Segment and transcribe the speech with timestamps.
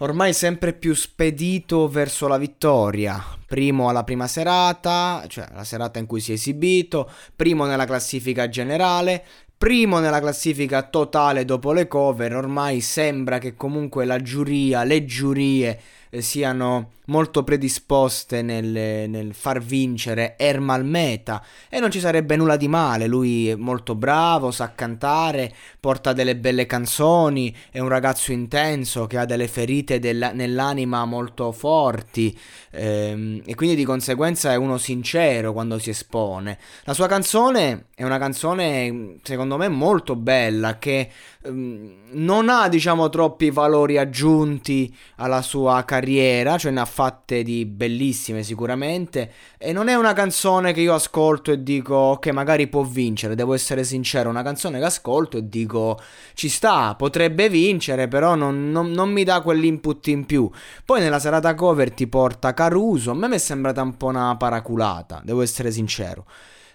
[0.00, 3.22] ormai sempre più spedito verso la vittoria.
[3.46, 8.48] Primo alla prima serata, cioè la serata in cui si è esibito, primo nella classifica
[8.48, 9.24] generale,
[9.56, 12.34] primo nella classifica totale dopo le cover.
[12.36, 19.60] Ormai sembra che comunque la giuria, le giurie eh, siano molto predisposte nel, nel, far
[19.60, 24.72] vincere Ermal Meta e non ci sarebbe nulla di male, lui è molto bravo, sa
[24.74, 31.04] cantare, porta delle belle canzoni, è un ragazzo intenso che ha delle ferite del, nell'anima
[31.04, 32.36] molto forti
[32.70, 36.58] ehm, e quindi di conseguenza è uno sincero quando si espone.
[36.84, 41.10] La sua canzone è una canzone secondo me molto bella che
[41.42, 47.64] ehm, non ha diciamo troppi valori aggiunti alla sua carriera, cioè ne ha fatte di
[47.64, 49.32] bellissime sicuramente.
[49.56, 53.54] E non è una canzone che io ascolto e dico ok magari può vincere, devo
[53.54, 55.98] essere sincero, una canzone che ascolto e dico
[56.34, 60.50] ci sta, potrebbe vincere però non, non, non mi dà quell'input in più.
[60.84, 64.36] Poi nella serata cover ti porta Caruso, a me mi è sembrata un po' una
[64.36, 66.26] paraculata, devo essere sincero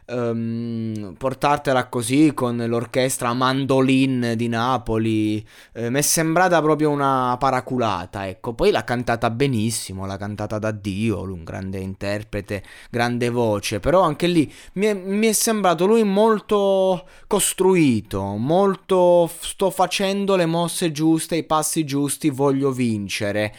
[0.07, 5.45] um, portartela così con l'orchestra Mandolin di Napoli.
[5.73, 8.53] Eh, mi è sembrata proprio una paraculata ecco.
[8.53, 14.27] Poi l'ha cantata benissimo l'ha cantata da Dio un grande interprete grande voce però anche
[14.27, 21.35] lì mi è, mi è sembrato lui molto costruito molto sto facendo le mosse giuste
[21.35, 23.53] i passi giusti voglio vincere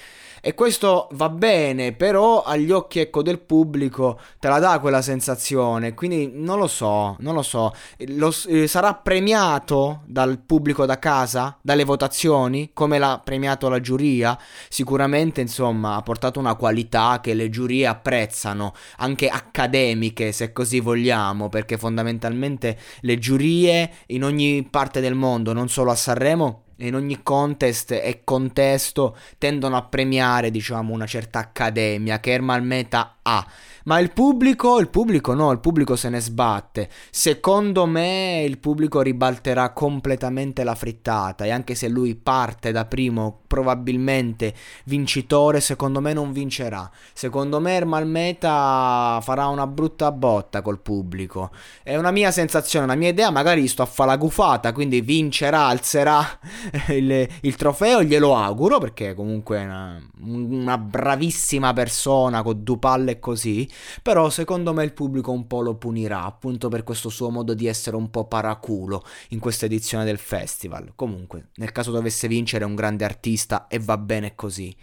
[0.47, 5.93] e questo va bene, però agli occhi ecco, del pubblico te la dà quella sensazione.
[5.93, 7.75] Quindi non lo so, non lo so.
[8.11, 14.39] Lo, eh, sarà premiato dal pubblico da casa, dalle votazioni, come l'ha premiato la giuria?
[14.69, 21.49] Sicuramente, insomma, ha portato una qualità che le giurie apprezzano, anche accademiche, se così vogliamo,
[21.49, 27.23] perché fondamentalmente le giurie in ogni parte del mondo, non solo a Sanremo, in ogni
[27.23, 33.47] contest e contesto tendono a premiare, diciamo, una certa accademia che Ermal Meta ha.
[33.87, 36.89] Ma il pubblico, il pubblico no, il pubblico se ne sbatte.
[37.09, 43.43] Secondo me il pubblico ribalterà completamente la frittata e anche se lui parte da primo
[43.47, 44.53] probabilmente
[44.87, 46.91] vincitore, secondo me non vincerà.
[47.13, 51.53] Secondo me Ermal Meta farà una brutta botta col pubblico.
[51.85, 55.67] È una mia sensazione, una mia idea, magari sto a fare la gufata, quindi vincerà,
[55.67, 56.27] alzerà
[56.89, 63.19] il, il trofeo, glielo auguro perché comunque è una, una bravissima persona con due palle
[63.19, 63.69] così
[64.03, 67.67] però secondo me il pubblico un po' lo punirà, appunto per questo suo modo di
[67.67, 70.93] essere un po' paraculo in questa edizione del festival.
[70.95, 74.75] Comunque, nel caso dovesse vincere un grande artista e va bene così.